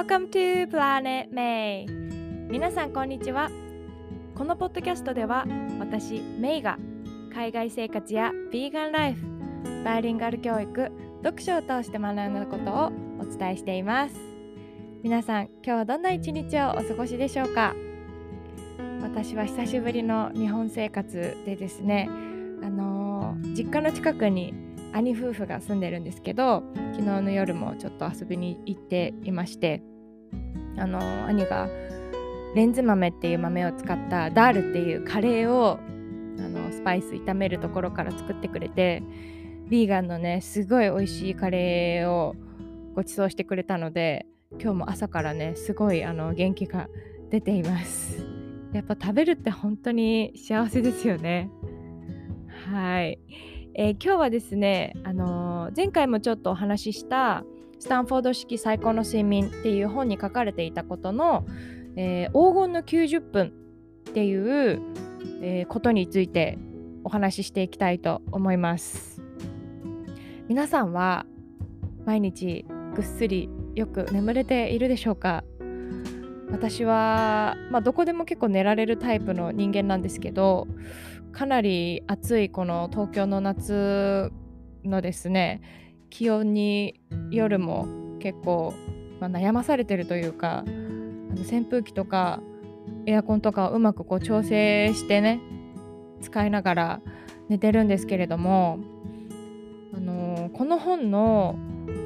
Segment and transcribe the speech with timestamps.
[0.00, 1.86] Welcome to Planet May.
[2.48, 3.50] 皆さんこんにちは。
[4.34, 5.44] このポッドキャストでは
[5.78, 6.78] 私メイが
[7.34, 9.26] 海外生活やヴィーガンライフ
[9.84, 10.90] バイリンガル教育
[11.22, 14.14] 読書を通して学んだことをお伝えしています。
[15.02, 17.74] 皆さん今日はどんな一日をお過ごしでしょうか？
[19.02, 22.08] 私は久しぶりの日本生活でですね
[22.62, 24.54] あのー、実家の近くに
[24.92, 26.64] 兄夫婦が住んでるんですけど
[26.94, 29.82] 昨日の夜もちょっと遊びに行っていまして
[30.76, 31.68] あの、兄が
[32.54, 35.78] レンズ豆っていう豆を使ったダールっていうカレーを
[36.38, 39.02] あのスパイス炒めるところから作ってくれて
[39.68, 42.34] ヴィーガンのねすごい美味しいカレーを
[42.94, 46.88] ご馳走してくれたので今日も朝からねすごいあの元気が
[47.30, 48.24] 出ています。
[48.72, 51.50] やっぱ食べるって本当に幸せですよね。
[52.72, 53.18] はい、
[53.74, 57.44] えー、今日はですね、あのー、前回もちょっとお話しした
[57.80, 61.46] スタンフォード式最高の睡眠っていう本に書かれていたことの、
[61.96, 63.52] えー、黄金の90分
[64.10, 64.80] っていう、
[65.42, 66.58] えことについて
[67.04, 69.22] お話ししていきたいと思います。
[70.48, 71.24] 皆さんは
[72.04, 75.44] 毎日ぐっすりよく眠れているでしょうか？
[76.50, 80.66] 私は、まあ、どこでも結構寝られるタイプの人間なんですけど
[81.32, 84.32] かなり暑いこの東京の夏
[84.84, 85.62] のですね
[86.10, 87.86] 気温に夜も
[88.18, 88.74] 結構、
[89.20, 90.64] まあ、悩まされてるというか
[91.32, 92.42] 扇風機とか
[93.06, 95.40] エアコンとかをうまくこう調整してね
[96.20, 97.00] 使いながら
[97.48, 98.78] 寝てるんですけれども、
[99.94, 101.56] あのー、この本の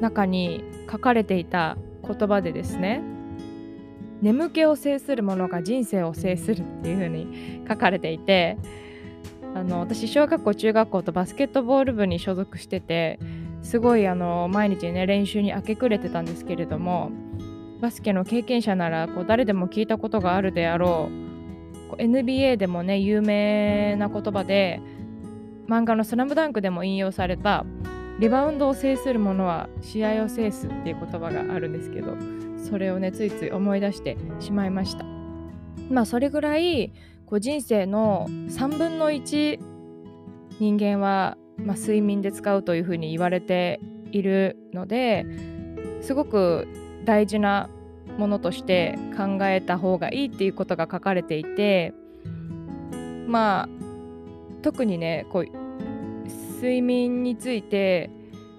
[0.00, 1.76] 中に書かれていた
[2.06, 3.02] 言葉でですね
[4.22, 8.56] 眠気を制する者が人生を制するっていう風に書かれていて
[9.54, 13.18] あの私小学校中学校とバスケットボール部に所属してて
[13.68, 17.10] すごいあの毎日ね練習に明け暮れてたんですけれども
[17.82, 21.10] バスケの経験者ならこう誰でも聞いたことがあるであろ
[21.86, 24.80] うこう NBA でもね有名な言葉で
[25.68, 27.66] 漫画の「スラムダンクでも引用された
[28.18, 32.16] リバウンドを制する者は試合を制すっていう言葉があるんですけど
[32.70, 35.04] それをねついつい思い出してしまいました。
[35.90, 36.94] まあそれぐらい
[37.26, 39.60] こう人生の3分の1
[40.58, 43.80] 人間は、まあ、睡眠で使うというふうに言われて
[44.12, 45.26] いるので
[46.00, 46.66] すごく
[47.04, 47.68] 大事な
[48.18, 51.94] ものとして考えた方がいいっていうことが書かれていて
[53.26, 53.68] まあ
[54.62, 55.46] 特にねこう
[56.54, 58.10] 睡眠について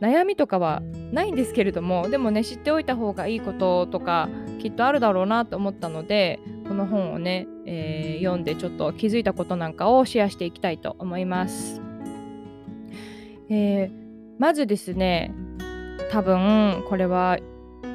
[0.00, 4.28] 悩みとかはないんですけれどもでもね知っておいた方がいいこととか
[4.60, 11.89] きっとあるだろうなと思ったのでこの本をね、えー、読んでちょっと気づいたことなんかをシェアしていきたいと思います。
[13.50, 13.90] えー、
[14.38, 15.34] まずですね
[16.10, 17.38] 多分これは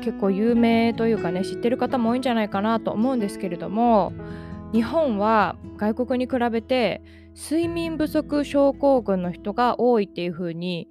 [0.04, 4.14] 結構有名というかね知ってる方も多いんじゃないかなと思うんですけれども
[4.74, 7.02] 日本は外国に比べて
[7.36, 10.90] 睡眠不足症候群の人が多いっていう風に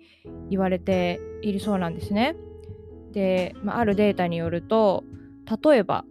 [0.51, 2.37] 言われているそうなんですね。
[3.13, 5.05] で、まあ、あるデータによると
[5.63, 6.05] 例えば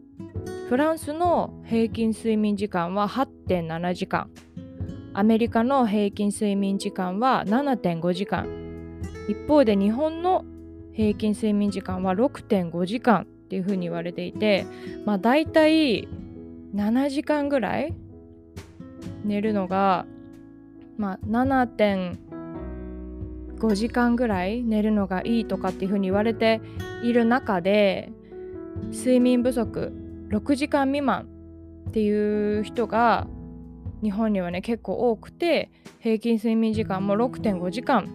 [0.69, 4.29] フランスの平均睡眠時間は8.7時間
[5.13, 8.47] アメリカの平均睡眠時間は7.5時間。
[9.29, 10.43] 一方で日本の
[10.93, 14.65] 平均睡眠時間は6.5時間っていうふうに言われていて
[15.05, 16.09] まあ大体
[16.75, 17.95] 7時間ぐらい
[19.23, 20.05] 寝るのが
[20.97, 26.61] まあ、7.5時間ぐらい寝るのがいいとかっていうふうに言われて
[27.03, 28.11] いる中で
[28.91, 29.91] 睡眠不足
[30.29, 31.27] 6時間未満
[31.89, 33.27] っていう人が
[34.03, 38.09] 日本にはね結構多くて平均睡眠時間も6.5時間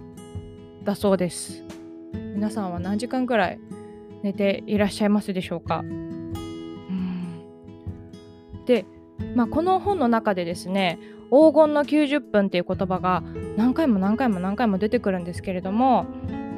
[0.85, 1.65] だそうです。
[2.13, 3.59] 皆さんは何時間ぐらい
[4.23, 5.79] 寝ていらっしゃいますでしょうか？
[5.79, 7.43] うん。
[8.67, 8.85] で、
[9.35, 10.99] まあ、この本の中でですね
[11.31, 13.23] 黄金の90分っていう言葉が
[13.57, 16.07] 何回も何回も何回も出てくるんですけれども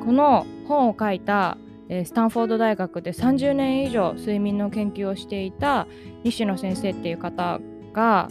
[0.04, 1.56] この本を書いた
[1.88, 5.88] スタンフォード大学で30年以上睡眠の研究をしていた
[6.22, 7.60] 西野先生っていう方
[7.92, 8.28] が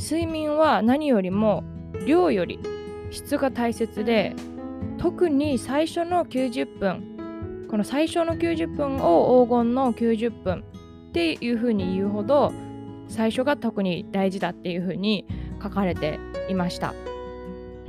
[0.00, 1.62] 睡眠は何よりも
[2.06, 2.58] 量より
[3.10, 4.34] 質が大切で
[4.98, 10.64] 特に最初の90分この最初の90分を黄金の90分
[11.10, 12.52] っていうふうに言うほど
[13.08, 15.26] 最初が特に大事だっていうふうに
[15.62, 16.18] 書かれて
[16.48, 16.94] いました。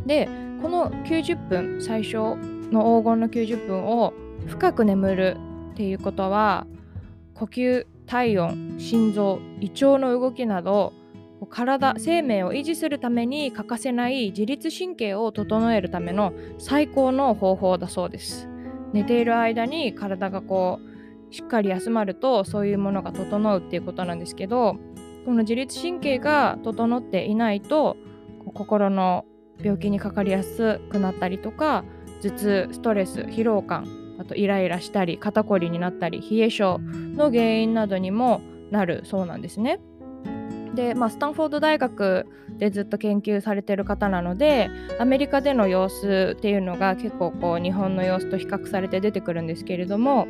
[0.05, 0.27] で
[0.61, 2.17] この90分最初
[2.71, 4.13] の黄金の90分を
[4.47, 5.37] 深く眠る
[5.71, 6.67] っていうことは
[7.35, 10.93] 呼吸体温心臓胃腸の動きなど
[11.47, 18.47] 体生命を維持するために欠かせない自律神経を整えるための最高の方法だそうです
[18.93, 20.79] 寝ている間に体がこ
[21.29, 24.75] うしっかり休まるとそういうものが整うっていうことなんですけど
[25.25, 27.95] この自律神経が整っていないと
[28.45, 29.25] 心の
[29.61, 31.83] 病気にかかりやすくなったりとか
[32.21, 33.87] 頭痛ストレス疲労感
[34.19, 38.41] あとイライラしたり肩こりになったり冷え性の原因などにも
[38.71, 39.79] なるそうなんですね。
[40.75, 42.25] で、まあ、スタンフォード大学
[42.57, 44.69] でずっと研究されてる方なので
[44.99, 50.27] アメリカでの様子っていうのが結構こう日本の様子と比較されて出てくるんですけれども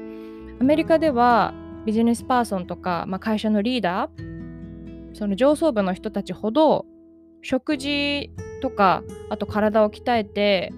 [0.60, 1.54] アメリカでは
[1.86, 6.86] ビジネスパーソンとか、まあ、会社のリーダーその上層部の人たちほど
[7.42, 10.72] 食事とかあと体を鍛えて、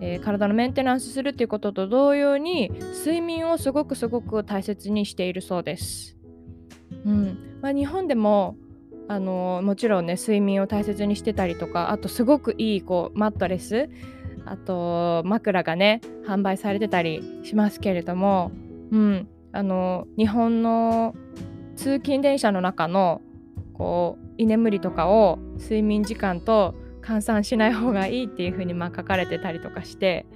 [0.00, 6.16] えー、体のメンテナンスするっていうことと同様に睡眠をすごくすごく大切にしているそうです。
[7.04, 8.56] うんまあ、日本でも
[9.08, 13.88] あのもちろんね睡眠を大切にしてたりとかあとすごくいいこうマットレス
[14.44, 18.52] あと枕がね販売されてたりしますけれども、
[18.90, 21.14] うん、あの日本の
[21.76, 23.22] 通勤電車の中の
[23.72, 30.26] こう居眠りとかを睡眠時間と換算しない方がいいっていう風にま書かれてたりとかして、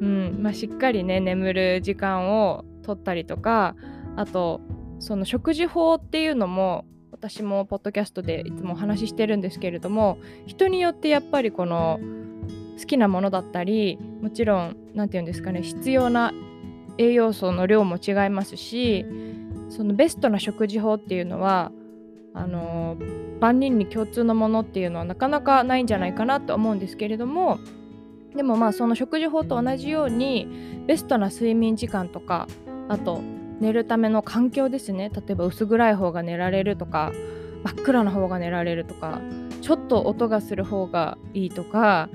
[0.00, 3.76] うんまあ、しっかりね眠る時間を取ったりとか
[4.16, 4.60] あと
[5.00, 6.86] その食事法っていうのも
[7.26, 11.98] 私もポッドキャストでいつもお話ししてるんですけれども人によってやっぱりこの
[12.78, 16.34] 好きなものだったりもちろん何て言うんですかね必要な
[16.98, 19.06] 栄養素の量も違いますし
[19.70, 21.72] そのベストな食事法っていうのは
[22.34, 22.98] あの
[23.40, 27.58] 万人に共通のものっていうのはなかなかないんじゃないかなと思うんですけれども
[28.36, 30.46] でもまあその食事法と同じように
[30.86, 32.48] ベストな睡眠時間とか
[32.90, 33.22] あと
[33.60, 37.12] 寝るための環境ですね例えば薄暗い方が寝られるとか
[37.64, 39.20] 真っ暗な方が寝られるとか
[39.60, 42.08] ちょっと音がする方がいいとか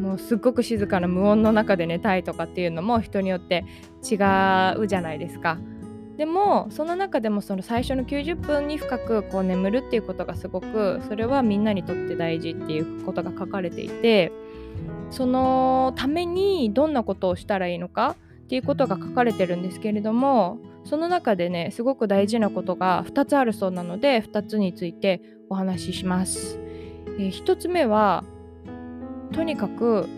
[0.00, 3.64] もうすっごく静かな無音の中で寝たいとかっていうのも人によって
[4.02, 4.14] 違
[4.78, 5.58] うじゃないですか。
[6.16, 14.32] でもその中でもその最初の90分に深くこう眠るっていうことがすごくそれはみんなにとって大事っていうことが書かれていて
[15.10, 20.58] そのためにどんなことをしたらいいのかっていうことが書かれてるんですけれども
[20.88, 25.20] その中でねすごく大事なことが2つあるそうなので2つについて
[25.50, 26.58] お話しします。
[27.18, 28.24] えー、1つ目は
[29.32, 30.08] とにかく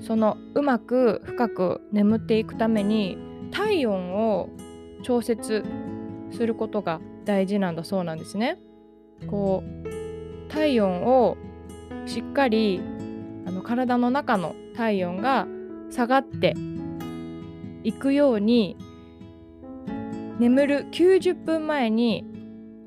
[0.00, 3.18] そのうまく深く眠っていくために
[3.50, 4.50] 体温を
[5.02, 5.64] 調節
[6.30, 8.58] することが大事なんだそうなんですね。
[9.26, 11.36] こう体温を
[12.06, 12.80] しっかり
[13.46, 15.48] あの体の中の体温が
[15.90, 16.54] 下がって
[17.82, 18.76] いくように
[20.38, 22.24] 眠る90分前に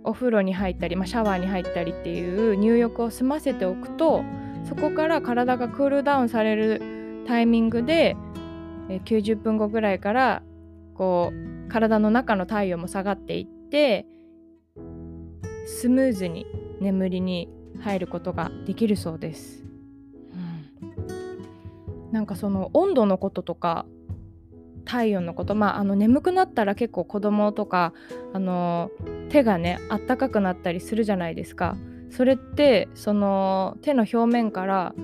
[0.03, 4.23] お風呂に入ったり、まあ、シャワーに入ったりっていう入浴を済ませておくと
[4.67, 8.15] そこから体がクールダウンされるタイミングで
[8.89, 10.43] 90分後ぐらいから
[10.93, 14.05] こう体の中の体温も下がっていって
[15.65, 16.45] スムーズに
[16.79, 17.49] 眠りに
[17.81, 19.63] 入ることができるそうです。
[20.33, 23.85] うん、なんかその温度のこととか
[24.87, 27.93] 体温のことまああの眠くなったら結構子供とか
[28.33, 28.89] あの
[29.29, 31.77] 手がねあったかくなったりするじゃないですか。
[32.09, 34.95] それってその手の表面から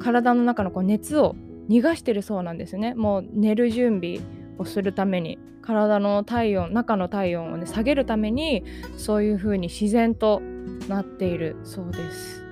[0.00, 1.36] 体の中のこう熱を
[1.68, 2.94] 逃がしてるそうなんですね。
[2.94, 4.18] もう寝る準備
[4.58, 8.64] をするために体の体温中の体温を、ね、下げるために
[8.96, 10.42] そういう風に自然と
[10.88, 12.44] なっているそうです。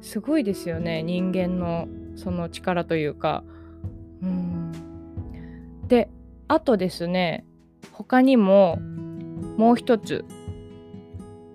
[0.00, 3.42] すごいですよね人間のその力というか。
[4.22, 4.51] うん
[5.92, 6.08] で
[6.48, 7.44] あとですね
[7.92, 8.78] 他にも
[9.58, 10.24] もう一つ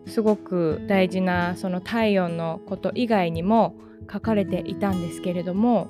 [0.06, 3.74] すごく大事なその体温のこと以外にも
[4.13, 5.88] 書かれていたんですけれども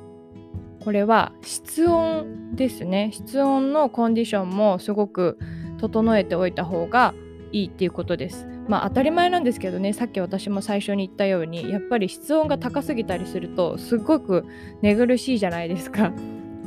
[0.79, 3.09] これは室温ですね。
[3.11, 5.37] 室温のコンディションもすごく
[5.77, 7.13] 整えておいた方が
[7.51, 8.47] いいっていうことです。
[8.69, 14.45] まあ当たり前なんですけどねさっき私も最初に言ったようにやっぱり室温が高すぎたりするとすっごく
[14.81, 16.13] 寝苦しいじゃないですか。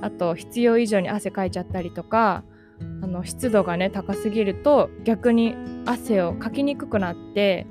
[0.03, 2.45] あと必要以上に汗かいちゃったりとか
[3.03, 5.55] あの湿度がね高すぎると逆に
[5.87, 7.67] 汗をかきにくくなって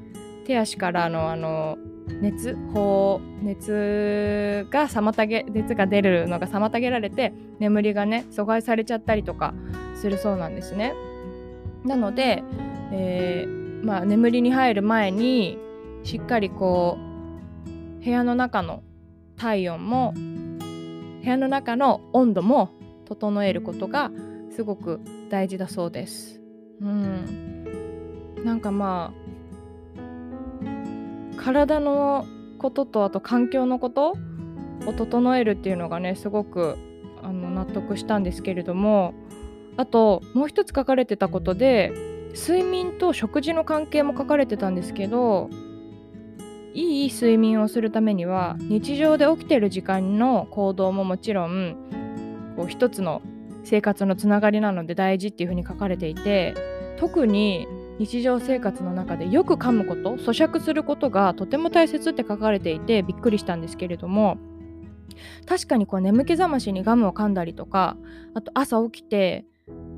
[0.46, 1.78] 手足からのあの
[2.22, 9.54] 熱放熱が妨げ熱が出るのが妨げられて眠りがね阻害されちゃったりとか
[9.96, 10.94] するそうなんですね。
[11.86, 12.44] なので、
[12.92, 15.58] えー、まあ、眠りに入る前に
[16.04, 16.98] しっかりこ
[18.02, 18.84] う部屋の中の
[19.38, 20.14] 体温も
[21.22, 22.70] 部屋の中の温度も
[23.06, 24.12] 整えることが
[24.52, 25.00] すごく
[25.30, 26.40] 大事だそうです。
[26.82, 27.66] うん、
[28.44, 29.30] なんかまあ
[31.38, 32.26] 体の
[32.58, 34.16] こととあと環境のこと
[34.86, 36.78] を整えるっていうのがねすごく
[37.22, 39.14] あの納得したんですけれども
[39.78, 41.92] あともう一つ書かれてたことで
[42.36, 45.50] 睡眠と食事の関係も書かれてたんですけど
[46.80, 51.76] いい睡眠をするためには日常で起きてる時間の行動ももちろん
[52.56, 53.22] こう一つの
[53.66, 56.56] 生活のつながりなので大事っていうふうに書かれていて
[56.98, 57.68] 特に
[58.00, 64.38] 日常生活の中でよく噛むこと咀嚼することがとても大切って書かれていてびっくりしたんですけれども
[65.46, 67.98] 確かにこう眠気覚ましにガムを噛んだりとか
[68.34, 69.46] あと朝起きて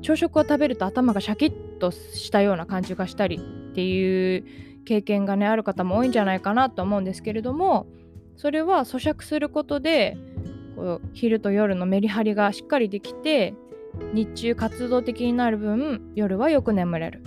[0.02, 7.86] 朝食を食べると頭がシャキッとしたような感じがしたりっていう経験がねある方も多いんじゃないかなと思うんですけれども
[8.36, 10.16] それは咀嚼することで
[10.76, 13.54] こう昼と夜のメリハリがしっかりできて
[14.14, 17.22] 日中活動的になる分夜はよく眠れる。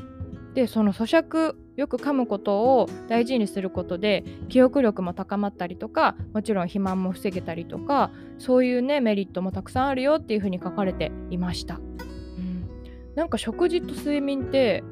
[0.55, 8.09] でその咀嚼よく噛むことを大事にすることで記憶力も高まったりとかもちろん肥満も防げたりとか
[8.39, 11.75] そういうねメリットもたくさんあるよっていうふうに書かれていました。
[11.75, 12.69] うん、
[13.15, 14.83] なんか食事と睡眠って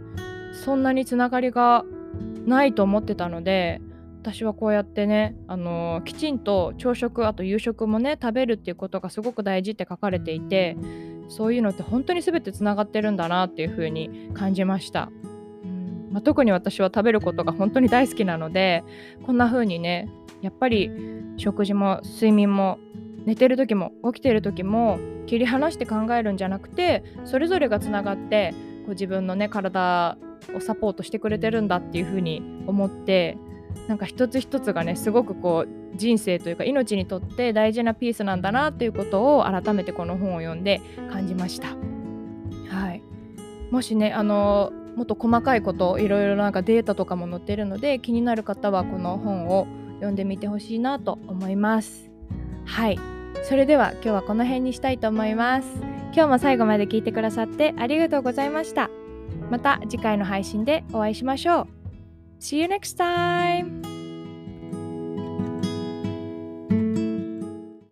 [0.66, 1.86] そんなにつながりが
[2.46, 3.82] ないと思ってたので
[4.24, 10.78] 私はこうやってね、あのー、きちんと朝食あと夕食もね食べるっていうことがすごく大事って書かれていて
[11.28, 15.10] そういうのって本当に全てつながってるんだなっていうふうに感じました。
[15.66, 18.86] うんまあ、特に私は食べることが本当に大好きなので
[19.26, 20.10] こんな風にね
[20.42, 20.90] やっぱり
[21.36, 22.80] 食事も睡眠も
[23.26, 28.54] 寝てる時も起きてる時も切り離して考えるんじゃなくてそれぞれがつながって
[28.86, 30.18] こう自分のね体
[30.56, 33.38] をサポートしてくれてるんだっていう風に思って
[33.88, 40.82] なんか一つ一つがねすごくこう人生というか命にとって大事なピースなんだなっていうことを改めてこの本を読んで
[41.12, 41.70] 感じました。
[42.70, 43.02] はい、
[43.70, 52.10] もしねあのもっと細かいこといろいろなんかデータとかも載ってるので気になる方はこの本を読んでみてほしいなと思います。
[52.66, 53.00] はい
[53.44, 55.68] それでは今日はこの辺にしたいと思います。
[56.14, 58.90] 今日も最後まで聞いてくださってありがとうございました。
[59.54, 61.68] また次回の配信でお会いしましょう。
[62.40, 63.93] See you next time!